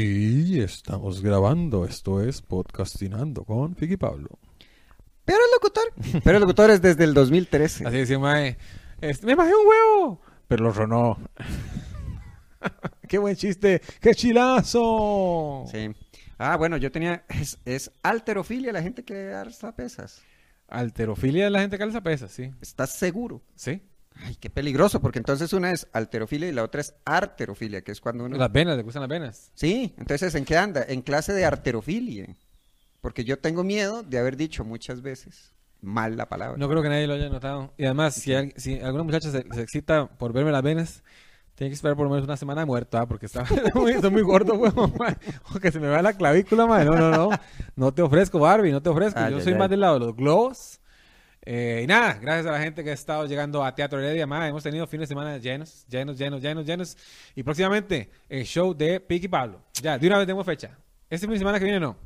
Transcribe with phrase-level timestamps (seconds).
[0.00, 4.38] Y estamos grabando, esto es Podcastinando con Piqui Pablo.
[5.24, 6.22] Pero el locutor.
[6.22, 7.84] Pero el locutor es desde el 2013.
[7.84, 8.56] Así decía Mae,
[9.00, 11.18] este, me bajé un huevo, pero lo ronó.
[13.08, 13.82] ¡Qué buen chiste!
[14.00, 15.64] ¡Qué chilazo!
[15.72, 15.90] Sí.
[16.38, 17.24] Ah, bueno, yo tenía.
[17.28, 20.22] Es, es alterofilia la gente que alza pesas.
[20.68, 22.52] Alterofilia de la gente que alza pesas, sí.
[22.60, 23.42] ¿Estás seguro?
[23.56, 23.82] Sí.
[24.24, 28.00] Ay, qué peligroso, porque entonces una es alterofilia y la otra es arterofilia, que es
[28.00, 28.36] cuando uno.
[28.36, 29.52] Las venas, le gustan las venas.
[29.54, 30.84] Sí, entonces ¿en qué anda?
[30.88, 32.26] En clase de arterofilia.
[33.00, 36.56] Porque yo tengo miedo de haber dicho muchas veces mal la palabra.
[36.58, 37.72] No creo que nadie lo haya notado.
[37.78, 41.04] Y además, si, al- si alguna muchacha se, se excita por verme las venas,
[41.54, 43.06] tiene que esperar por lo menos una semana de muerto, ¿ah?
[43.06, 44.92] porque está muy, estoy muy gordo, weón.
[45.54, 46.86] O que se me va la clavícula, madre.
[46.86, 47.30] No, no, no.
[47.76, 49.20] No te ofrezco, Barbie, no te ofrezco.
[49.20, 49.58] Ay, Yo ay, soy ay.
[49.60, 50.80] más del lado de los globos.
[51.50, 54.26] Eh, y nada, gracias a la gente que ha estado llegando a Teatro Heredia.
[54.26, 56.96] Madre, hemos tenido fines de semana llenos, llenos, llenos, llenos, llenos.
[57.34, 59.62] Y próximamente, el show de Piqui Pablo.
[59.80, 60.76] Ya, de una vez tenemos fecha.
[61.08, 61.96] Este fin de semana que viene no.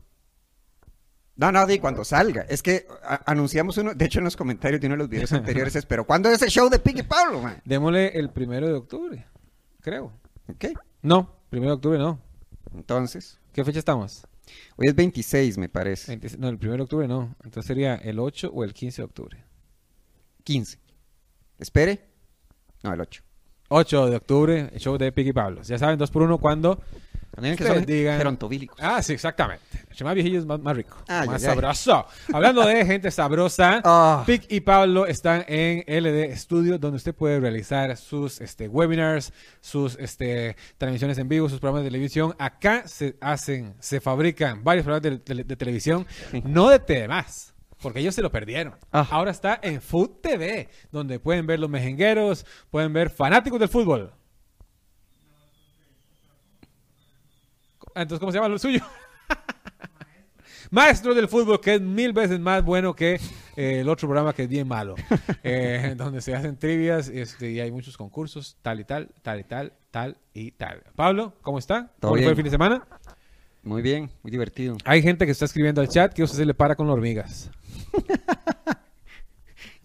[1.35, 2.43] No, no, di cuando salga.
[2.43, 5.33] Es que a- anunciamos uno, de hecho en los comentarios de uno de los videos
[5.33, 7.61] anteriores es, pero ¿cuándo es el show de Piqui Pablo, man?
[7.65, 9.27] Démosle el primero de octubre,
[9.81, 10.13] creo.
[10.49, 10.67] Ok,
[11.03, 12.21] No, primero de octubre no.
[12.77, 14.25] entonces, ¿Qué fecha estamos?
[14.77, 17.35] Hoy es 26 me parece, 20 no, el 1 de octubre no.
[17.45, 19.45] Entonces sería el 8 o el 15 de octubre.
[20.45, 20.79] 15.
[21.59, 22.09] Espere.
[22.83, 23.23] No, el 8.
[23.69, 25.69] 8 de octubre, el show de Piggy Pablos.
[25.69, 26.83] Ya saben, 2 por 1 cuando...
[27.35, 28.77] También que son digan- gerontofílicos.
[28.81, 29.65] Ah, sí, exactamente.
[29.89, 30.97] Entre más viejillo es más, más rico.
[31.09, 32.07] Ay, más sabroso.
[32.33, 34.23] Hablando de gente sabrosa, Ah.
[34.27, 39.97] Pic y Pablo están en LD Studio, donde usted puede realizar sus este, webinars, sus
[39.99, 42.35] este, transmisiones en vivo, sus programas de televisión.
[42.39, 46.07] Acá se hacen, se fabrican varios programas de, tele- de televisión,
[46.45, 47.55] no de TDMás.
[47.81, 48.75] Porque ellos se lo perdieron.
[48.93, 49.09] Ah.
[49.11, 54.13] Ahora está en Food TV, donde pueden ver los mejengueros, pueden ver fanáticos del fútbol.
[57.95, 58.81] Entonces, ¿cómo se llama lo suyo?
[60.71, 63.21] Maestro del fútbol, que es mil veces más bueno que
[63.57, 64.95] eh, el otro programa que es bien malo.
[65.45, 69.45] Eh, donde se hacen trivias este, y hay muchos concursos, tal y tal, tal y
[69.45, 70.83] tal, tal y tal.
[70.95, 71.91] Pablo, ¿cómo está?
[71.99, 72.37] Todo ¿Cómo le fue el bien.
[72.37, 72.87] fin de semana?
[73.65, 74.77] Muy bien, muy divertido.
[74.85, 77.51] Hay gente que está escribiendo al chat que usted se le para con hormigas.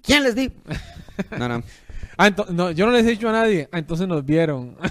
[0.03, 0.51] ¿Quién les di?
[1.38, 1.63] No, no.
[2.17, 3.67] Ah, no, yo no les he dicho a nadie.
[3.72, 4.78] Ah, entonces nos vieron.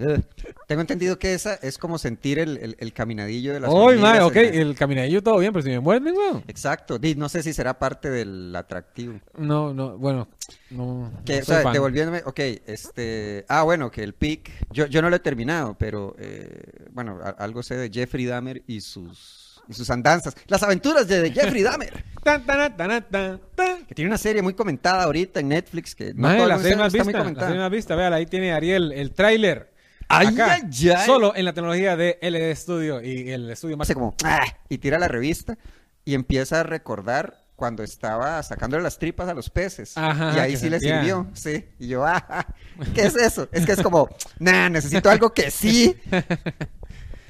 [0.66, 4.20] Tengo entendido que esa es como sentir el, el- el caminadillo de las hormigas mae,
[4.22, 6.44] ok, el caminadillo todo bien, pero si me muerden, weón.
[6.48, 6.98] Exacto.
[7.16, 9.20] No sé si será parte del atractivo.
[9.36, 10.28] No, no, bueno,
[10.70, 11.12] no.
[11.24, 15.10] Que, no o sea, devolviéndome, ok, este, ah, bueno, que el pic, yo, yo no
[15.10, 16.62] lo he terminado, pero, eh,
[16.92, 21.30] bueno, a- algo sé de Jeffrey Dahmer y sus, y sus andanzas, las aventuras de,
[21.32, 23.86] Jeffrey Dahmer, Tan, tan, tan, tan, tan.
[23.86, 26.92] que tiene una serie muy comentada ahorita en Netflix, que no el la serie más
[26.92, 27.46] está muy vista, la comentada.
[27.48, 29.69] serie más vista, véala, ahí tiene Ariel, el tráiler.
[30.12, 31.06] Ay, Acá, ay, ay.
[31.06, 33.86] Solo en la tecnología de LD Studio y el estudio más...
[33.86, 35.56] Hace como, ah, y tira la revista
[36.04, 39.96] y empieza a recordar cuando estaba sacándole las tripas a los peces.
[39.96, 41.64] Ajá, y ahí sí le sirvió, sí.
[41.78, 42.46] Y yo, ah,
[42.94, 43.48] ¿qué es eso?
[43.52, 45.94] Es que es como, nah, necesito algo que sí.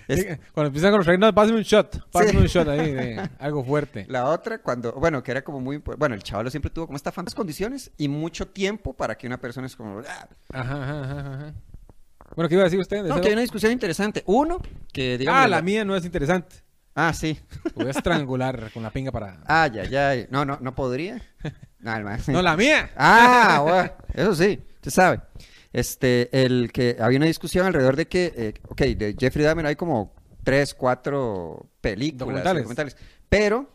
[0.09, 2.37] Es- Cuando empiezan con los reinos, pásame un shot, pásame Sí.
[2.39, 4.07] un shot ahí de algo fuerte.
[4.09, 7.15] La otra, cuando, bueno, que era como muy, bueno, el chavalo siempre tuvo como estas
[7.15, 10.29] fantas condiciones y mucho tiempo para que una persona es como, ah.
[10.53, 11.55] Ajá, ajá, ajá.
[12.37, 13.05] Bueno, ¿qué iba a decir usted?
[13.05, 14.23] no, que hay una discusión interesante.
[14.27, 14.59] Uno,
[14.93, 16.57] que digamos, Ah, la mía no es interesante.
[16.95, 17.39] Ah, sí.
[17.75, 19.41] Voy a estrangular con la pinga para...
[19.47, 20.27] Ay, ay, ay.
[20.31, 21.23] No, no, no podría.
[21.79, 22.91] No, el ma- No, la mía.
[22.97, 25.21] Ah, bueno, eso sí, usted sabe.
[25.73, 29.77] Este, el que había una discusión alrededor de que, eh, ok, de Jeffrey Dahmer hay
[29.77, 30.12] como
[30.43, 32.62] tres, cuatro películas, Documentales.
[32.62, 32.97] documentales,
[33.29, 33.71] pero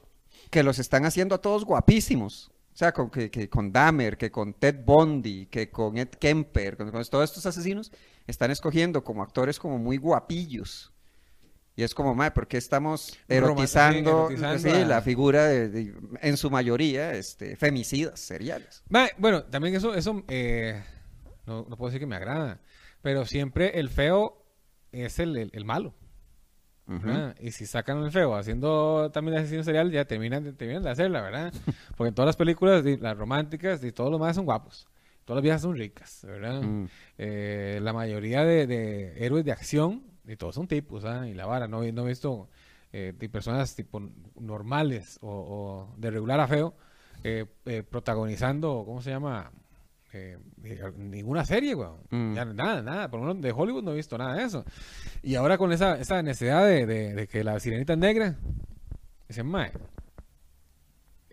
[0.49, 2.51] que los están haciendo a todos guapísimos.
[2.73, 6.75] O sea, con, que, que con Dahmer, que con Ted Bundy, que con Ed Kemper,
[6.75, 7.89] con, con todos estos asesinos,
[8.27, 10.91] están escogiendo como actores como muy guapillos.
[11.77, 15.67] Y es como, madre, ¿por qué estamos erotizando, sí, erotizando sí, a- la figura de,
[15.69, 18.81] de- en su mayoría, este, femicidas seriales?
[18.87, 20.81] Ma, bueno, también eso, eso eh,
[21.45, 22.61] no, no puedo decir que me agrada,
[23.01, 24.41] pero siempre el feo
[24.93, 25.93] es el, el- el malo.
[26.87, 26.99] Ujú.
[27.07, 27.35] ¿verdad?
[27.41, 31.51] Y si sacan el feo haciendo también asesino serial, ya terminan, terminan de hacerla, ¿verdad?
[31.97, 34.87] Porque en todas las películas, las románticas, y todos los más son guapos.
[35.25, 36.61] Todas las viejas son ricas, ¿verdad?
[36.61, 36.87] Mm.
[37.17, 41.27] Eh, la mayoría de, de héroes de acción, y todos son tipos, ¿ah?
[41.27, 42.47] Y la vara, no, he- no he visto
[42.93, 44.01] eh, de personas tipo
[44.39, 45.29] normales o,
[45.91, 46.75] o de regular a feo
[47.23, 49.51] eh, eh, protagonizando, ¿cómo se llama?
[50.97, 51.97] Ninguna serie, weón.
[52.09, 52.35] Mm.
[52.35, 53.09] Ya nada, nada.
[53.11, 54.63] Por lo menos de Hollywood no he visto nada de eso.
[55.21, 58.35] Y ahora con esa, esa necesidad de, de- de que la sirenita es negra,
[59.27, 59.71] dicen, mae,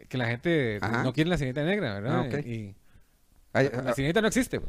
[0.09, 1.03] que la gente Ajá.
[1.05, 2.29] no quiere la sirenita negra, ¿verdad?
[2.35, 2.41] Ah.
[2.41, 2.75] Y
[3.53, 4.61] Ay, la ah, sirenita no existe.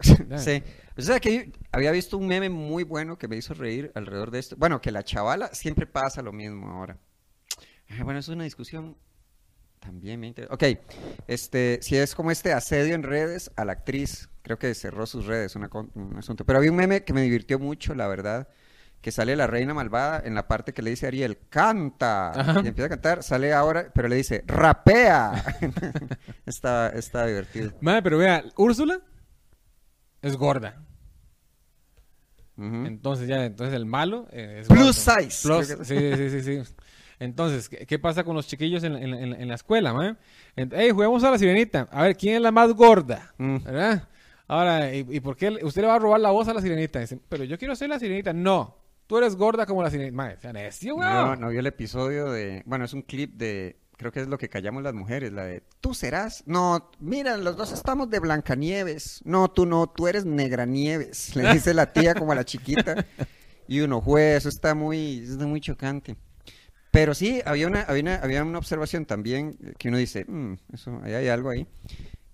[0.36, 0.62] Sí.
[0.96, 4.38] O sea que había visto un meme muy bueno que me hizo reír alrededor de
[4.38, 4.54] esto.
[4.56, 6.96] Bueno, que la chavala siempre pasa lo mismo ahora.
[7.88, 8.96] Ah, Bueno, es una discusión
[9.80, 10.54] también me interesa.
[10.54, 10.62] Ok,
[11.26, 15.26] este, si es como este asedio en redes a la actriz, creo que cerró sus
[15.26, 16.44] redes, una un asunto.
[16.44, 18.48] Pero había un meme que me divirtió mucho, la verdad,
[19.00, 22.60] que sale la reina malvada en la parte que le dice a Ariel, canta, Ajá.
[22.64, 25.44] y empieza a cantar, sale ahora, pero le dice, rapea.
[26.46, 27.72] está, está divertido.
[27.80, 29.00] Mae, pero vea, Úrsula
[30.22, 30.82] es gorda.
[32.56, 36.74] Entonces ya, entonces el malo eh, es Plus size, Plus- sí, sí, sí, sí.
[37.20, 39.54] Entonces, ¿qué, qué pasa con los chiquillos en, la- en la- en la- en la
[39.54, 40.16] escuela, mae?
[40.56, 41.86] Ent- Ey, juguemos a la sirenita.
[41.92, 43.32] A ver, ¿quién es la más gorda?
[43.38, 43.58] Mm.
[43.62, 44.08] ¿Verdad?
[44.48, 46.98] Ahora, ¿y, y por qué usted le va a robar la voz a la sirenita?
[46.98, 48.32] Dicen, pero yo quiero ser la sirenita.
[48.32, 48.77] No,
[49.08, 50.14] tú eres gorda como la sirenita.
[50.16, 51.40] Mae, sea necio, No, weón.
[51.40, 54.48] no vio el episodio de, bueno, es un clip de, creo que es lo que
[54.48, 59.50] callamos las mujeres, la de, tú serás, no, mira, los dos estamos de Blancanieves, no,
[59.50, 63.04] tú no, tú eres Negranieves, le dice la tía como a la chiquita,
[63.66, 66.16] y uno, juez, eso está muy, eso está muy chocante.
[66.90, 71.00] Pero sí, había una, había una, había una observación también que uno dice, "Mm, eso,
[71.02, 71.66] ahí hay algo ahí,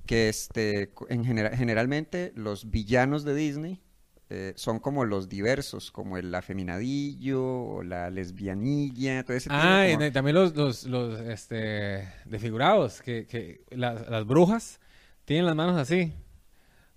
[0.06, 3.82] que este, en genera- generalmente los villanos de Disney
[4.30, 9.86] eh, son como los diversos, como el afeminadillo, o la lesbianilla, todo ese tipo Ah,
[9.88, 14.80] y como- de- también los, los, los este, desfigurados, que, que las, las brujas
[15.24, 16.12] tienen las manos así,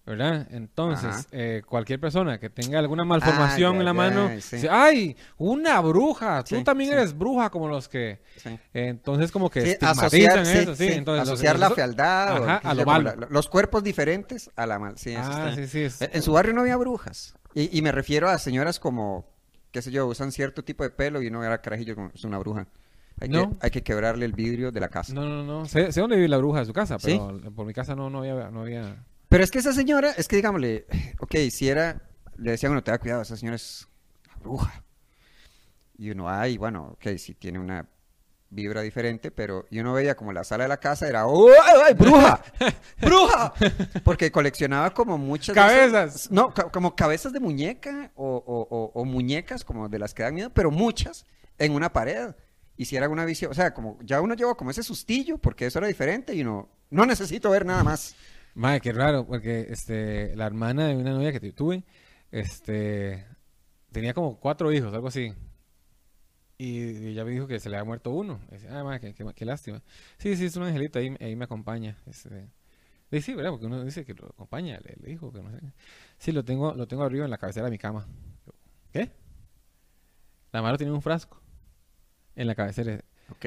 [0.08, 0.48] ¿verdad?
[0.52, 4.56] Entonces, eh, cualquier persona que tenga alguna malformación en la mano, sí.
[4.56, 5.16] dice, ¡ay!
[5.38, 6.44] ¡Una bruja!
[6.44, 6.96] Tú Sí, también sí.
[6.96, 8.22] eres bruja como los que...
[8.46, 10.88] Eh, entonces, como que estigmatizan asociar, eso, sí.
[10.94, 13.14] Entonces, asociar los- la fealdad Ajá, a lo malo.
[13.30, 14.98] los cuerpos diferentes a la mal.
[14.98, 17.36] Sí, eso Ah, está- sí, En su barrio no había brujas.
[17.54, 19.26] Y, y me refiero a señoras como,
[19.72, 22.38] qué sé yo, usan cierto tipo de pelo y uno era carajillo como es una
[22.38, 22.66] bruja.
[23.20, 23.50] Hay, No.
[23.50, 25.14] que, hay que quebrarle el vidrio de la casa.
[25.14, 25.66] No, no, no.
[25.66, 28.20] Sé, sé dónde vive la bruja de su casa, pero por mi casa no, no
[28.20, 28.50] había...
[28.52, 29.04] No había...
[29.30, 30.86] Pero es que esa señora, es que digámosle,
[31.20, 32.02] ok, si era,
[32.38, 33.88] le decían, bueno, te da cuidado, esa señora es
[34.28, 34.84] una bruja.
[35.98, 37.88] Y uno, ay, bueno, ok, si tiene una
[38.50, 41.50] vibra diferente, pero y uno veía como la sala de la casa era, ¡oh,
[41.86, 42.42] ay, bruja!
[43.02, 43.54] ¡Bruja!
[44.06, 45.54] Porque coleccionaba como muchas...
[45.56, 46.32] de esas- ¡Cabezas!
[46.32, 50.24] no, ca- como cabezas de muñeca o, o- o- o muñecas como de las que
[50.24, 51.26] dan miedo, pero muchas
[51.58, 52.34] en una pared.
[52.80, 55.88] Hicieran una visión, o sea, como ya uno llevó como ese sustillo, porque eso era
[55.88, 58.16] diferente y uno, no necesito ver nada más.
[58.58, 61.84] Madre, qué raro, porque este, la hermana de una novia que tu- tuve,
[62.32, 63.26] este,
[63.92, 65.34] tenía como cuatro hijos, algo así.
[66.58, 68.40] Y ella me dijo que se le había muerto uno.
[68.50, 69.84] Decía, ah, madre, qué, qué- lástima.
[70.18, 71.98] Sí, sí, es un angelito, ahí, ahí me acompaña.
[72.08, 72.50] Este,
[73.22, 73.52] sí, ¿verdad?
[73.52, 75.52] Porque uno dice que lo acompaña, le, le dijo que no.
[76.18, 78.08] Sí, lo tengo, lo tengo arriba en la cabecera de mi cama.
[78.94, 79.12] ¿Qué?
[80.52, 81.42] La mano tiene un frasco
[82.36, 83.00] en la cabecera.
[83.32, 83.46] Ok.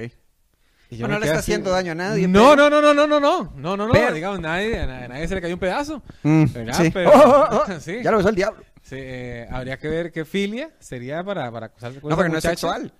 [0.90, 2.26] Yo Bueno, no le está así, haciendo daño a nadie.
[2.26, 4.86] No, pero- no, no, no, no, no, no, no, no, no, Pero- digamos, nadie, a
[4.86, 6.02] nadie, nadie se le cayó un pedazo.
[6.24, 6.74] Mm, ¿Verdad?
[6.74, 6.90] sí.
[6.92, 7.98] Pero- Oh, oh, oh, sí.
[8.02, 8.60] Ya lo besó el diablo.
[8.82, 12.38] Sí, eh, habría que ver qué filia sería para, para acusarse con No, porque no
[12.38, 12.92] es sexual.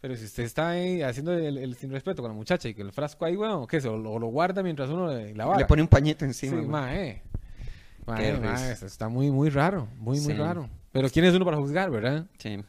[0.00, 2.82] Pero si usted está ahí haciendo el, el sin respeto con la muchacha y que
[2.82, 3.84] el frasco ahí, bueno, ¿qué es?
[3.86, 5.58] O lo, lo guarda mientras uno le- la vara.
[5.60, 6.92] Le pone un pañito Sí, encima.
[6.94, 9.88] eso está muy, muy raro.
[9.98, 10.38] Muy, muy Sí.
[10.38, 10.68] raro.
[10.92, 12.24] Pero ¿quién es uno para juzgar, verdad?
[12.38, 12.62] Sí.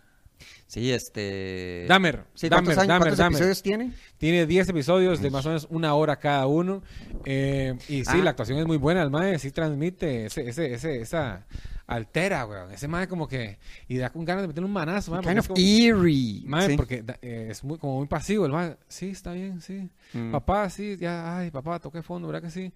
[0.67, 1.85] Sí, este.
[1.87, 2.25] Dahmer.
[2.33, 3.35] Sí, ¿cuántos, Dahmer, años- Dahmer, cuántos Dahmer.
[3.37, 3.93] episodios tiene?
[4.17, 6.83] Tiene 10 episodios de más o menos una hora cada uno.
[7.25, 8.17] eh, y sí, Ah.
[8.23, 9.01] la actuación es muy buena.
[9.01, 11.45] El mae sí transmite ese, ese, ese, esa
[11.87, 12.71] altera, weón.
[12.71, 13.59] Ese mae como que...
[13.87, 15.21] Y da con ganas de meterle un manazo, mae.
[15.21, 16.41] Kind of como- eerie.
[16.45, 16.77] Mae, sí.
[16.77, 18.45] porque eh, es muy, como muy pasivo.
[18.45, 19.89] El mae, sí, está bien, sí.
[20.13, 20.31] Mm.
[20.31, 22.71] Papá, sí, ya, ay, papá, toqué fondo, ¿verdad que sí?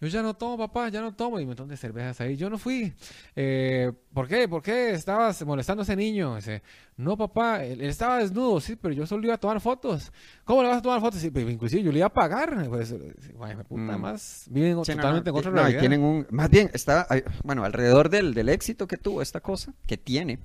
[0.00, 1.38] Yo ya no tomo, papá, ya no tomo.
[1.38, 2.34] Y un montón de cervezas ahí.
[2.36, 2.90] Yo no fui.
[3.36, 4.48] Eh, ¿Por qué?
[4.48, 6.36] ¿Por qué estabas molestando a ese niño?
[6.36, 6.62] Dice,
[6.96, 10.10] no, papá, él, él estaba desnudo, sí, pero yo solo iba a tomar fotos.
[10.44, 11.20] ¿Cómo le vas a tomar fotos?
[11.20, 12.66] Sí, pero inclusive yo le iba a pagar.
[12.68, 14.00] Pues, me puta Mm.
[14.00, 14.46] más.
[14.48, 15.80] Viven Sí, totalmente no, en otra no, realidad.
[15.80, 17.06] tienen un, más bien, está,
[17.44, 20.38] bueno, alrededor del, del éxito que tuvo esta cosa, que tiene,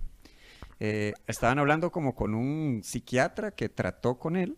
[0.81, 4.57] eh, estaban hablando como con un psiquiatra que trató con él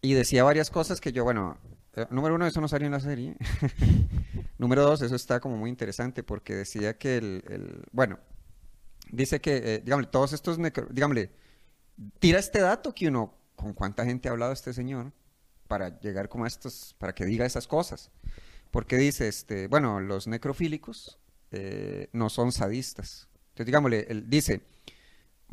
[0.00, 1.58] y decía varias cosas que yo, bueno,
[1.96, 3.36] eh, número uno, eso no salió en la serie.
[4.58, 8.18] número dos, eso está como muy interesante porque decía que el, bueno,
[9.10, 10.58] dice que, eh, digámosle, todos estos,
[10.90, 11.30] digámosle,
[12.18, 15.12] tira este dato que uno, con cuánta gente ha hablado este señor
[15.68, 18.10] para llegar como a estos, para que diga esas cosas.
[18.70, 21.18] Porque dice, este, bueno, los necrofílicos
[21.52, 23.28] eh, no son sadistas.
[23.50, 24.62] Entonces, digámosle, él dice,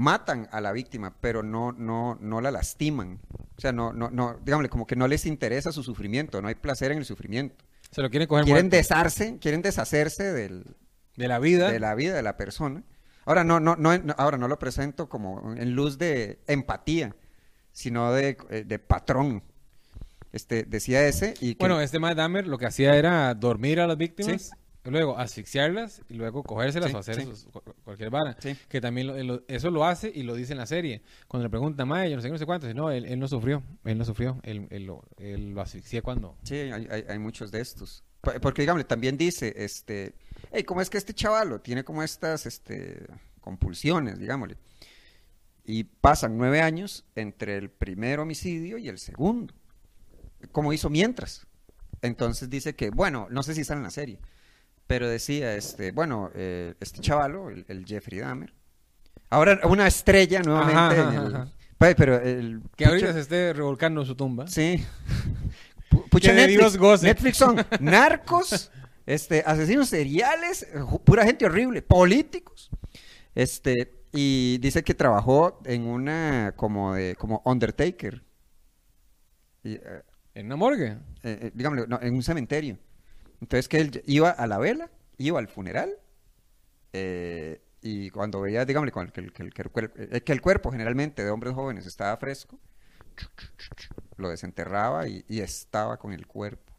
[0.01, 3.20] matan a la víctima, pero no, no, no la lastiman.
[3.58, 6.55] O sea, no, no, no, digámosle, como que no les interesa su sufrimiento, no hay
[6.55, 7.63] placer en el sufrimiento.
[7.91, 8.77] Se lo quieren coger Quieren muerto.
[8.77, 10.65] deshacerse, quieren deshacerse del,
[11.17, 11.70] de la vida.
[11.72, 12.84] de la vida de la persona.
[13.25, 17.15] Ahora no, no, no, ahora no lo presento como en luz de empatía,
[17.72, 19.43] sino de, eh, de patrón.
[20.31, 23.86] Este, decía ese y que- Bueno, este Matt Dahmer lo que hacía era dormir a
[23.88, 24.51] las víctimas
[24.84, 27.26] luego asfixiarlas y luego cogérselas Sí, o hacer sí.
[27.26, 27.48] sus-
[27.84, 28.36] cualquier vara.
[28.40, 28.56] Sí.
[28.68, 31.04] Que también lo- lo- eso lo hace y lo dice en la serie.
[31.28, 32.66] Cuando le pregunta, Mae, yo no sé qué, no sé cuánto.
[32.68, 33.62] Dice, no, él, él no sufrió.
[33.86, 34.40] Él no sufrió.
[34.44, 36.38] Él, él lo, él lo asfixié cuando.
[36.44, 38.04] Sí, hay, hay- hay muchos de estos.
[38.22, 40.16] Po- Porque, digamos, también dice, este,
[40.52, 43.06] hey, ¿cómo es que este chavalo tiene como estas, este,
[43.40, 44.58] compulsiones, digámosle?
[45.64, 49.54] Y pasan nueve años entre el primer homicidio y el segundo.
[50.52, 51.46] Como hizo mientras.
[52.02, 54.20] Entonces dice que, bueno, no sé si sale en la serie,
[54.91, 58.53] pero decía, este, bueno, eh, este chavalo, el, el Jeffrey Dahmer,
[59.29, 60.77] ahora una estrella nuevamente.
[61.00, 61.48] Ajá, en el- ajá.
[61.77, 64.48] Pues, pero el Que ahorita pucha- se esté revolcando en su tumba.
[64.48, 64.83] Sí.
[65.89, 67.05] Pu- Pucha Netflix, Dios goce.
[67.07, 68.69] Netflix son narcos,
[69.05, 70.67] este, asesinos seriales,
[71.05, 72.69] pura gente horrible, políticos.
[73.33, 78.24] Este, y dice que trabajó en una como de como Undertaker.
[79.63, 80.98] Y, eh, En una morgue.
[81.24, 82.77] eh, eh, digámoslo, no, en un cementerio.
[83.41, 85.91] Entonces que él iba a la vela, iba al funeral,
[86.93, 89.51] eh, y cuando veía, cuando- que, el- que el-
[89.95, 92.60] eh, que el cuerpo generalmente de hombres jóvenes estaba fresco,
[94.17, 96.71] lo desenterraba y estaba con el cuerpo.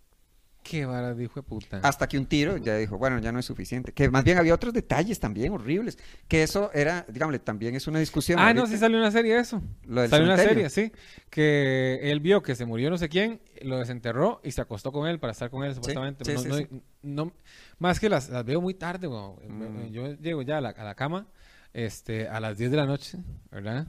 [0.62, 1.80] Qué vara dijo de puta.
[1.82, 3.92] Hasta que un tiro ya dijo, bueno, ya no es suficiente.
[3.92, 5.98] Que más bien había otros detalles también horribles.
[6.28, 8.38] Que eso era, digámosle, también es una discusión.
[8.40, 9.60] Ah, no, sí salió una serie de eso.
[9.86, 10.92] Lo del salió una serie, sí.
[11.30, 15.08] Que él vio que se murió no sé quién, lo desenterró y se acostó con
[15.08, 16.24] él para estar con él supuestamente.
[16.24, 16.66] sí, no, sí, no- sí.
[17.02, 17.32] no-
[17.78, 19.36] más que las, las veo muy tarde, weón.
[19.48, 19.90] Mm.
[19.90, 21.26] Yo llego ya a la, a la cama
[21.74, 23.18] este, a las 10 de la noche,
[23.50, 23.86] ¿verdad?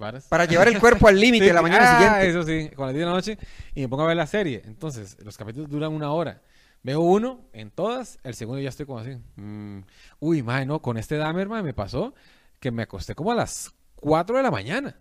[0.00, 0.26] Varas.
[0.26, 2.28] Para llevar el cuerpo al límite Sí, la mañana ah, siguiente.
[2.30, 3.38] Eso sí, con las 10 de la noche
[3.74, 4.62] y me pongo a ver la serie.
[4.64, 6.42] Entonces, los capítulos duran una hora.
[6.82, 9.16] Veo uno en todas, el segundo ya estoy como así.
[9.36, 9.80] Mm,
[10.18, 12.14] Uy, mae, no, con este Dahmer, mae, me pasó
[12.58, 14.96] que me acosté como a las 4 de la mañana.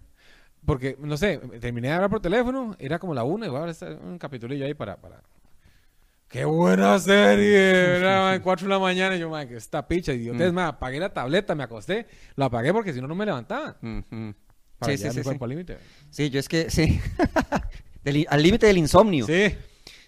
[0.65, 3.65] Porque, no sé, terminé de hablar por teléfono, era como la 1 y voy a
[3.65, 4.97] ver un capitulillo ahí para...
[4.97, 5.21] para...
[6.27, 7.97] ¡Qué buena serie!
[7.97, 10.55] Era mae, 4 de la mañana y yo, mae, que esta picha, idiotez, Mm.
[10.55, 13.77] mae, apagué la tableta, me acosté, lo apagué porque si no, no me levantaba.
[13.81, 14.33] ujú.
[14.79, 15.23] Para Sí, sí, sí, mi sí.
[15.23, 15.77] cuerpo al límite.
[16.09, 16.99] Sí, yo es que, sí.
[18.03, 19.25] Del- al límite del insomnio.
[19.25, 19.55] Sí.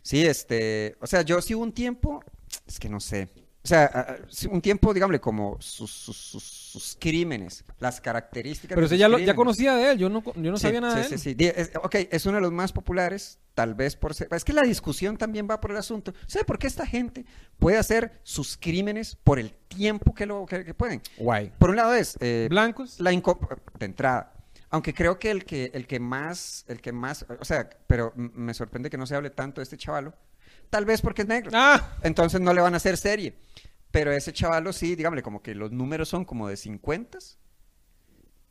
[0.01, 2.23] Sí, este, o sea, yo sí hubo un tiempo,
[2.67, 3.27] es que no sé,
[3.63, 8.73] o sea, sí, un tiempo, digámosle, como sus, sus, sus, sus crímenes, las características.
[8.73, 10.95] Pero usted ya, lo, ya conocía de él, yo no, yo no Sí, sabía nada
[10.95, 11.19] sí, de sí, él.
[11.19, 11.33] sí.
[11.35, 14.27] Di- es- ok, es uno de los más populares, tal vez por ser...
[14.31, 16.11] Es que la discusión también va por el asunto.
[16.25, 17.23] ¿Sabe por qué esta gente
[17.59, 20.99] puede hacer sus crímenes por el tiempo que, lo, que, que pueden?
[21.17, 21.51] Guay.
[21.59, 22.17] Por un lado es...
[22.19, 22.99] eh, Blancos.
[22.99, 24.33] la de entrada.
[24.71, 28.53] Aunque creo que el que el que más el que más, o sea, pero me
[28.53, 30.13] sorprende que no se hable tanto de este chavalo.
[30.69, 31.51] Tal vez porque es negro.
[31.53, 33.37] Ah, Entonces no le van a hacer serie.
[33.91, 37.19] Pero ese chavalo sí, dígame, como que los números son como de 50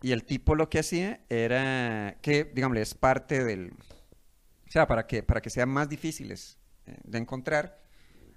[0.02, 5.06] y el tipo lo que hacía era que, digámosle, es parte del o sea, para
[5.06, 7.82] que para que sean más difíciles eh, de encontrar,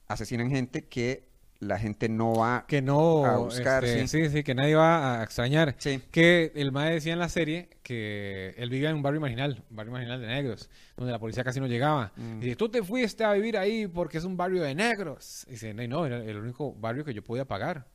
[0.08, 1.30] asesinan gente que
[1.64, 3.26] la gente no va que no.
[3.26, 4.24] A buscar, este, sí.
[4.26, 5.76] sí, sí, que nadie va a extrañar.
[5.78, 6.02] Sí.
[6.12, 9.76] Que el mae decía en la serie que él vivía en un barrio marginal, un
[9.76, 12.12] barrio marginal de negros, donde la policía casi no llegaba.
[12.16, 12.38] Mm.
[12.38, 15.46] Y dice, tú te fuiste a vivir ahí porque es un barrio de negros.
[15.48, 17.88] Y dice, no, no, era el único barrio que yo podía pagar.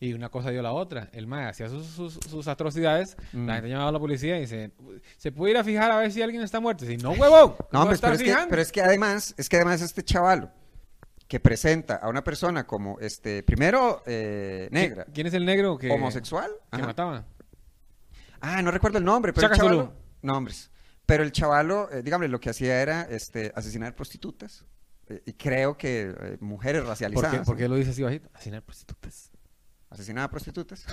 [0.00, 1.08] Y una cosa dio la otra.
[1.12, 3.46] El mae hacía sus, sus, sus atrocidades, Mm.
[3.46, 4.70] la gente llamaba a la policía y dice,
[5.16, 6.84] ¿se puede ir a fijar a ver si alguien está muerto?
[6.84, 7.56] Y dice, no, huevón.
[7.72, 10.50] No, hombre, pero es, que, pero es que además, es que además este chavalo
[11.28, 15.90] que presenta a una persona como, este, primero, eh, negra, ¿Quién es el negro que,
[15.90, 16.50] homosexual.
[16.70, 16.86] que Ajá.
[16.86, 17.26] mataba?
[18.40, 19.92] Ah, no recuerdo el nombre, pero el chavalo...
[20.22, 20.70] Nombres.
[21.06, 24.64] Pero el chavalo, eh, dígame, lo que hacía era este, asesinar prostitutas.
[25.08, 27.46] eh, y creo que eh, mujeres ¿Por qué, racializadas.
[27.46, 28.28] por qué lo dice así bajito?
[28.34, 29.30] Asesinar prostitutas.
[29.90, 30.84] Asesinaba prostitutas.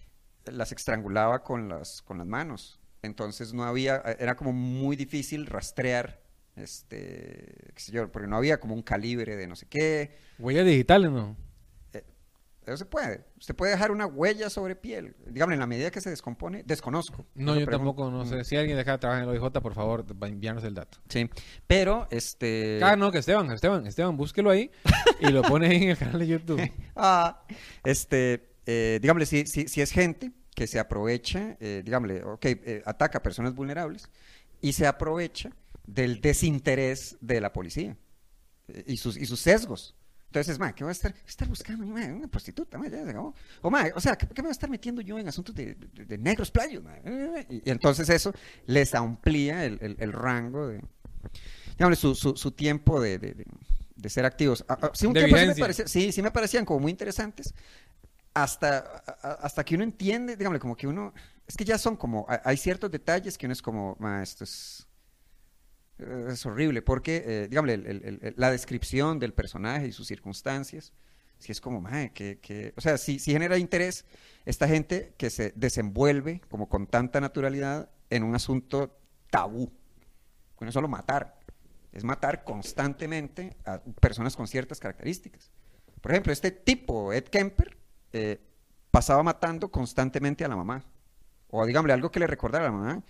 [0.46, 2.80] las estrangulaba con las, con las manos.
[3.02, 6.21] Entonces no había, era como muy difícil rastrear,
[6.56, 10.16] este, qué sé yo, porque no había como un calibre de no sé qué.
[10.38, 11.36] Huellas digitales, ¿no?
[12.64, 13.24] Eso se puede.
[13.40, 15.16] Usted puede dejar una huella sobre piel.
[15.26, 17.26] Dígame, en la medida que se descompone, desconozco.
[17.34, 18.28] No, yo tampoco, no Mm.
[18.28, 18.44] sé.
[18.44, 20.98] Si alguien de acá trabaja en el OIJ, por favor, enviarnos el dato.
[21.08, 21.28] Sí.
[21.66, 22.78] Pero, este.
[22.80, 24.70] Ah, no, que Esteban, Esteban, Esteban, búsquelo ahí
[25.18, 26.60] y lo pone ahí en el canal de YouTube.
[26.94, 27.42] Ah,
[27.82, 32.82] este, eh, dígame, si, si, si es gente que se aprovecha, eh, dígame, ok, eh,
[32.86, 34.08] ataca a personas vulnerables
[34.60, 35.50] y se aprovecha
[35.86, 37.96] del desinterés de la policía
[38.68, 39.94] eh, y, sus, y sus sesgos.
[40.26, 41.84] Entonces, ma, ¿qué voy a estar, estar buscando?
[41.86, 43.34] ma, una prostituta, ma, ya se acabó.
[43.60, 45.74] O, ma, o sea, ¿qué, qué me voy a estar metiendo yo en asuntos de,
[45.74, 46.82] de- de negros playos?
[46.82, 46.96] ma?
[47.50, 48.32] Y, y entonces eso
[48.66, 50.80] les amplía el, el- el rango de,
[51.76, 54.64] digamos, su, su, su tiempo de, de- ser activos.
[54.68, 55.64] Ah, ah, sí, un De tiempo sí me, vigencia.
[55.64, 57.52] parecía- sí, sí me parecían como muy interesantes
[58.34, 61.12] hasta, a- hasta que uno entiende, dígame, como que uno,
[61.46, 64.44] es que ya son como, hay- hay ciertos detalles que uno es como, ma, esto
[64.44, 64.86] es,
[66.28, 67.76] es horrible, porque, eh, dígame,
[68.36, 70.92] la descripción del personaje y sus circunstancias
[71.38, 74.04] Si es como, mae, que, que, o sea, si genera interés
[74.44, 78.96] esta gente que se desenvuelve como con tanta naturalidad en un asunto
[79.30, 79.72] tabú.
[80.60, 81.40] No es solo matar,
[81.92, 85.50] es matar constantemente a personas con ciertas características.
[86.00, 87.76] Por ejemplo, este tipo, Ed Kemper,
[88.12, 88.40] eh,
[88.90, 90.84] pasaba matando constantemente a la mamá.
[91.48, 93.02] O digámosle algo que le recordara a la mamá.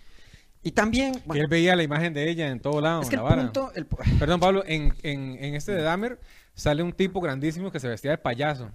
[0.62, 1.14] Y también...
[1.35, 3.02] y él veía la imagen de ella en todo lado.
[3.02, 3.73] Es que el punto...
[4.19, 6.21] Perdón, Pablo, en, en, este de Dahmer
[6.54, 8.71] sale un tipo grandísimo que se vestía de payaso.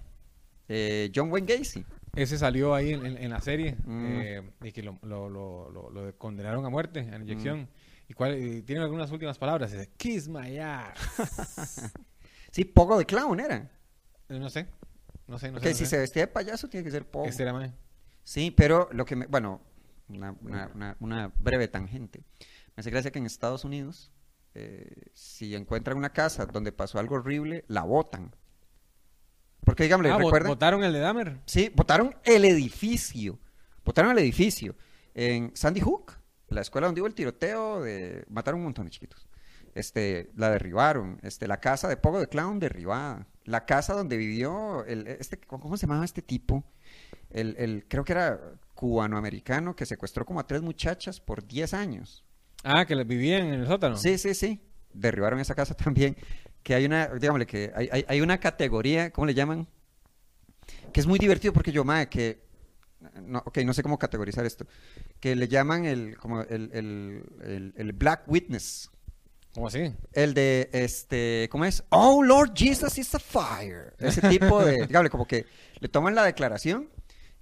[0.67, 1.85] Eh, John Wayne Gacy.
[2.15, 4.05] Ese salió ahí en, la serie mm.
[4.05, 7.61] eh, y que lo, lo, lo, condenaron a muerte, a inyección.
[7.61, 7.67] Mm.
[8.09, 9.71] ¿Y cuál, tiene algunas últimas palabras?
[9.71, 11.91] Dice, Kiss my ass.
[12.51, 13.69] sí, poco de clown era.
[14.29, 14.65] Eh, no sé.
[15.27, 15.73] No sé, no sé.
[15.73, 17.27] si se vestía de payaso tiene que ser poco.
[17.27, 17.73] Este era
[18.23, 19.25] Sí, pero lo que me.
[19.27, 19.61] Bueno,
[20.09, 22.23] una, una, una, breve tangente.
[22.75, 24.11] Me hace gracia que en Estados Unidos,
[24.53, 28.35] eh, si encuentran una casa donde pasó algo horrible, la botan.
[29.61, 31.41] Porque, dígame, ah, ¿Votaron el de Dahmer?
[31.45, 33.37] Sí, votaron el edificio.
[33.83, 34.75] Votaron el edificio.
[35.13, 36.13] En Sandy Hook,
[36.47, 38.23] la escuela donde hubo el tiroteo, de...
[38.29, 39.27] mataron un montón de chiquitos.
[39.75, 41.19] Este, la derribaron.
[41.21, 43.27] Este, la casa de Pogo de Clown derribada.
[43.43, 46.63] La casa donde vivió, el, este, ¿cómo se llamaba este tipo?
[47.29, 48.39] El, el, creo que era
[48.77, 52.23] cubanoamericano que secuestró como a tres muchachas por 10 años.
[52.63, 53.97] Ah, que vivían en el sótano.
[53.97, 54.61] Sí, sí, sí.
[54.93, 56.15] Derribaron esa casa también
[56.63, 59.67] que hay una, digámosle que hay, hay, una categoría, ¿cómo le llaman?
[60.91, 62.43] Que es muy divertido porque yo, madre, que,
[63.23, 64.67] no, ok, no sé cómo categorizar esto,
[65.21, 68.91] que le llaman el, como el, el, el, Black Witness.
[69.53, 69.93] ¿Cómo así?
[70.11, 71.83] El de, este, ¿cómo es?
[71.89, 73.95] Oh, Lord Jesus is a fire.
[73.97, 75.45] Ese tipo de, dígame, como que
[75.79, 76.89] le toman la declaración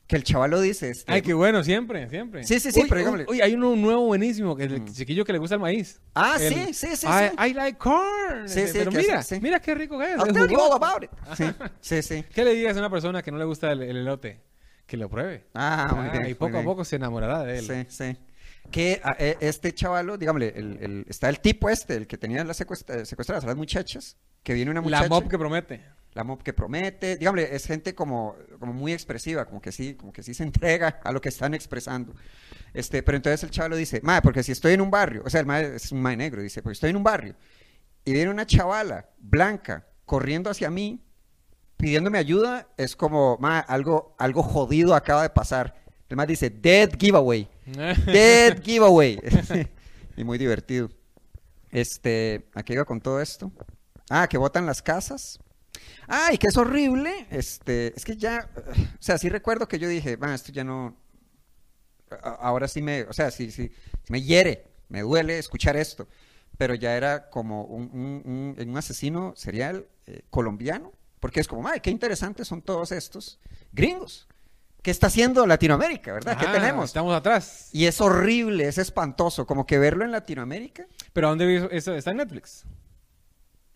[0.07, 0.89] que el chaval lo dice.
[0.89, 2.43] Este, Ay, qué bueno, siempre, siempre.
[2.43, 3.25] Sí, sí, sí, pero dígame.
[3.27, 4.93] Uy, hay uno nuevo buenísimo, que es el mm.
[4.93, 5.99] chiquillo que le gusta el maíz.
[6.13, 7.07] Ah, sí, sí, sí.
[7.07, 8.47] I, like corn.
[8.47, 10.17] Sí, sí, pero mira, mira qué rico que es.
[10.19, 11.09] I'll tell you all about it.
[11.81, 14.41] Sí, sí, ¿Qué le dirías a una persona que no le gusta el, elote?
[14.85, 15.45] Que lo pruebe.
[15.55, 16.27] Ah, muy ah, bien.
[16.27, 17.65] Y poco a poco se enamorará de él.
[17.65, 18.17] Sí, sí.
[18.69, 22.57] Que e, este chavalo, dígame, el, el, está el tipo este, el que tenía las
[22.57, 25.03] secuestradas a las muchachas, que viene una muchacha.
[25.03, 29.45] La mob que promete la mob que promete, dígame, es gente como, como muy expresiva,
[29.45, 32.15] como que sí, como que sí se entrega a lo que están expresando.
[32.73, 35.41] Este, pero entonces el chaval dice, madre, porque si estoy en un barrio, o sea,
[35.41, 37.35] el madre es un madre negro, dice, porque estoy en un barrio
[38.05, 41.03] y viene una chavala blanca corriendo hacia mí,
[41.75, 45.75] pidiéndome ayuda, es como, madre, algo, algo jodido acaba de pasar.
[46.07, 47.49] El madre dice, dead giveaway,
[48.05, 49.19] dead giveaway.
[50.15, 50.89] y muy divertido.
[51.71, 53.51] Este, ¿a qué iba con todo esto?
[54.09, 55.39] Ah, que votan las casas.
[56.07, 57.27] Ay, que es horrible.
[57.29, 58.49] Este, es que ya,
[58.99, 60.95] o sea, sí recuerdo que yo dije, va, esto ya no,
[62.21, 63.71] ahora sí me, o sea, sí, sí,
[64.09, 66.07] me hiere, me duele escuchar esto.
[66.57, 71.89] Pero ya era como un, un, asesino serial eh, colombiano, porque es como, ay, qué
[71.89, 73.39] interesantes son todos estos
[73.73, 74.27] gringos.
[74.81, 76.37] ¿Qué está haciendo Latinoamérica, verdad?
[76.37, 76.85] ¿Qué tenemos?
[76.85, 77.69] Estamos atrás.
[77.73, 80.85] Y es horrible, es espantoso, como que verlo en Latinoamérica.
[81.11, 81.93] ¿Pero dónde eso?
[81.93, 82.63] ¿Está en Netflix?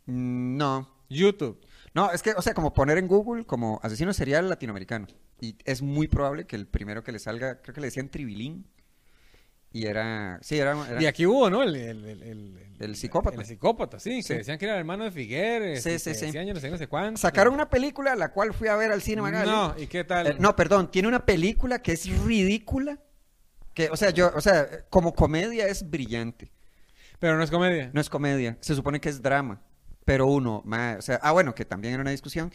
[0.05, 0.87] No.
[1.09, 1.59] YouTube.
[1.93, 5.07] No, es que, o sea, como poner en Google como asesino serial latinoamericano.
[5.41, 8.67] Y es muy probable que el primero que le salga, creo que le decían Tribilín.
[9.71, 11.61] Y era, sí, era, Y aquí hubo, ¿no?
[11.61, 13.39] El, el, psicópata.
[13.39, 15.83] El psicópata, sí, que decían que era el hermano de Figueres.
[15.83, 16.25] Sí, sí, sí.
[16.25, 17.19] Decían, no sé, no sé cuánto.
[17.19, 20.27] Sacaron una película, la cual fui a ver al cine No, ¿y qué tal?
[20.27, 22.97] Eh, no, perdón, tiene una película que es ridícula.
[23.75, 26.51] Que, o sea, yo, o sea, como comedia es brillante.
[27.19, 27.91] Pero no es comedia.
[27.93, 29.61] No es comedia, se supone que es drama
[30.09, 32.51] pero uno, o sea, ah, bueno, que también era una discusión.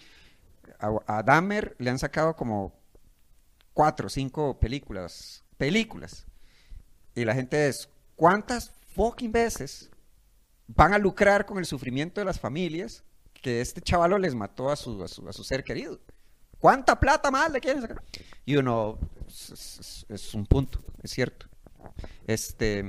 [0.80, 2.74] A, a Dahmer le han sacado como
[3.72, 6.26] cuatro o cinco películas, películas.
[7.14, 9.88] Y la gente es, ¿cuántas fucking veces
[10.66, 14.74] van a lucrar con el sufrimiento de las familias que este chavalo les mató a
[14.74, 16.00] su, a su, ser querido?
[16.58, 18.02] ¿Cuánta plata más le quieren sacar?
[18.44, 21.46] Y uno, es, es un punto, es cierto.
[22.26, 22.84] Este.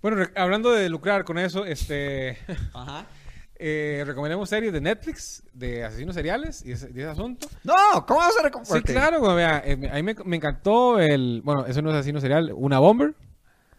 [0.00, 2.38] Bueno, hablando de lucrar con eso, este.
[2.72, 3.04] Ajá.
[3.58, 7.48] Eh, recomendamos series de Netflix de asesinos seriales y ese, asunto.
[7.64, 8.78] No, ¿cómo vas a recomendar?
[8.78, 11.40] Sí, claro, vea, eh, a mí me, encantó el.
[11.42, 13.14] Bueno, eso no es asesino serial, una bomber.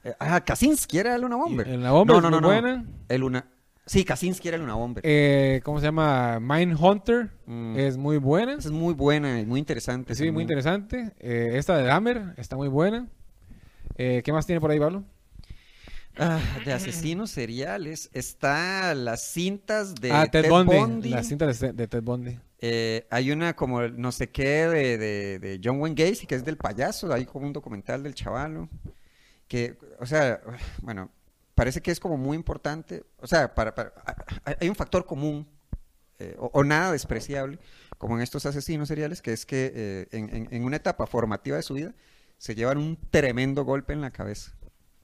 [0.03, 1.67] Eh, ah, Kaczynski era el una bomber.
[1.67, 2.85] El una bomber no, no, no, buena.
[3.07, 3.45] El una.
[3.85, 5.03] Sí, Kaczynski era el una bomber.
[5.05, 6.39] Eh, ¿Cómo se llama?
[6.39, 7.29] Mindhunter.
[7.45, 7.77] Mm.
[7.77, 8.53] Es muy buena.
[8.53, 10.15] es muy buena, y muy interesante.
[10.15, 11.13] Sí, muy interesante.
[11.19, 13.07] esta de Dahmer está muy buena.
[13.95, 15.03] ¿Qué más tiene por ahí, Pablo?
[16.19, 18.09] Ah, de asesinos seriales.
[18.13, 21.09] Está las cintas de ah, Ted, Bundy.
[21.09, 22.39] Las cintas de, Ted Bundy.
[22.59, 24.97] Eh, hay una como no sé qué de,
[25.39, 27.11] de, John Wayne Gacy, que es del payaso.
[27.13, 28.69] Hay como un documental del chavalo.
[29.47, 30.41] Que, o sea,
[30.81, 31.09] bueno,
[31.55, 33.03] parece que es como muy importante.
[33.19, 33.73] O sea, para,
[34.59, 35.47] hay un factor común
[36.19, 37.59] eh, o, o nada despreciable
[37.99, 41.57] como en estos asesinos seriales, que es que eh, en, en- en una etapa formativa
[41.57, 41.93] de su vida
[42.37, 44.56] se llevan un tremendo golpe en la cabeza.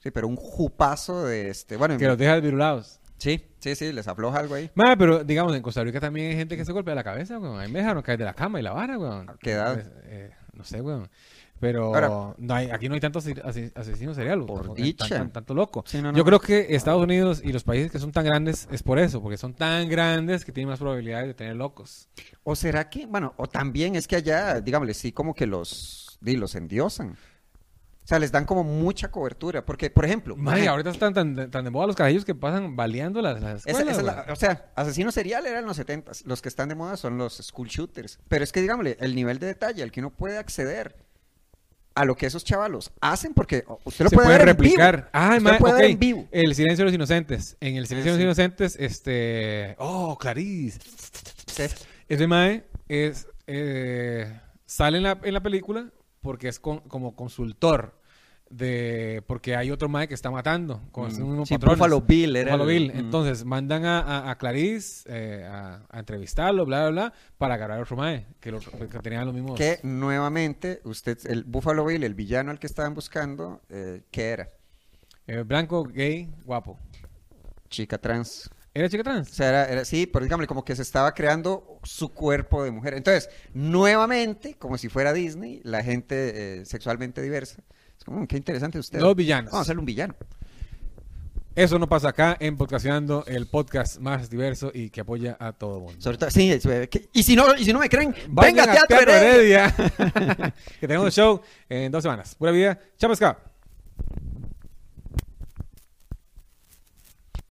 [0.04, 1.78] Sí, pero un jupazo de este.
[1.78, 3.00] Bueno, Que los deja desvirulados.
[3.18, 4.70] sí, sí, sí, les afloja algo ahí.
[4.76, 7.58] Mae, pero digamos, en Costa Rica también hay gente que se golpea la cabeza, weón.
[7.60, 9.30] Hay dejaron caer de la cama y la vara, weón.
[9.30, 9.76] ¿A qué edad?
[9.76, 11.10] Pues, eh, no sé, weón.
[11.62, 14.46] Pero Ahora- no hay, aquí no hay tantos ase- ase- asesinos seriales.
[14.46, 15.08] Por tampoco, dicha.
[15.08, 15.86] tan- tan- tanto loco.
[15.88, 16.18] Sí, no, no.
[16.18, 19.22] Yo creo que Estados Unidos y los países que son tan grandes es por eso,
[19.22, 22.10] porque son tan grandes que tienen más probabilidades de tener locos.
[22.44, 26.36] O será que, bueno, o también es que allá, digámosle, sí, como que los, di,
[26.36, 27.16] los endiosan.
[28.04, 29.66] O sea, les dan como mucha cobertura.
[29.66, 32.36] Porque, por ejemplo, Mae, mae, ahorita están tan, de- tan de moda los carajillos que
[32.36, 33.98] pasan baleando las, las esa- escuelas.
[33.98, 36.76] esa es la- o sea, asesino serial era en los 70 Los que están de
[36.76, 38.20] moda son los school shooters.
[38.28, 40.98] Pero es que, digámosle, el nivel de detalle al que uno puede acceder
[41.96, 44.96] a lo que esos chavalos hacen, porque usted lo se puede, puede ver en replicar.
[44.96, 45.10] vivo.
[45.14, 45.92] Ah, Usted puede ver ok.
[45.92, 46.28] en vivo.
[46.32, 47.56] El silencio de los inocentes.
[47.62, 48.42] En el silencio Ah, de los sí.
[48.42, 49.76] inocentes, este.
[49.78, 50.80] Oh, Clarice.
[51.48, 51.64] Sí.
[52.10, 53.28] Ese Mae es.
[53.48, 55.86] eh, sale en la, en la película
[56.24, 58.02] porque es con- como consultor.
[58.50, 61.18] De, porque hay otro Mae que está matando con Mm.
[61.18, 61.80] mismos Sí, patrones.
[61.80, 62.94] Buffalo Bill era Buffalo el- Bill.
[62.94, 63.00] mm.
[63.00, 67.80] Entonces mandan a, a, a Clarice eh, a, a entrevistarlo, bla, bla, bla, para agarrar
[67.80, 69.58] a otro Mae que, lo- que tenían los mismos.
[69.58, 74.50] Que nuevamente, usted, el Buffalo Bill, el villano al que estaban buscando, eh, ¿qué era?
[75.26, 76.78] eh, blanco, gay, guapo.
[77.70, 78.52] Chica trans.
[78.76, 82.10] ¿Era chica O sea, era, era- sí, pero dígame, como que se estaba creando su
[82.12, 82.96] cuerpo de mujer.
[82.96, 87.62] Entonces, nuevamente, como si fuera Disney, la gente eh, sexualmente diversa.
[87.98, 89.00] Es como, "Mm, qué interesante usted.
[89.00, 89.52] Los villanos.
[89.52, 90.16] Vamos a hacerle un villano.
[91.56, 95.82] Eso no pasa acá en Podcastando, el podcast más diverso y que apoya a todo
[95.82, 96.02] mundo.
[96.02, 98.98] Sobre todo, sí, eh, y si no, y si no me creen, venga a Teatro
[99.00, 99.68] Heredia.
[99.68, 100.54] Heredia.
[100.80, 102.34] que tenemos show en dos semanas.
[102.34, 102.80] Pura vida.
[102.98, 103.38] Chao, pescado.